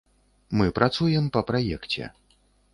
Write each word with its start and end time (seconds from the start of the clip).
Мы 0.61 0.67
працуем 0.79 1.29
па 1.37 1.45
праекце. 1.53 2.11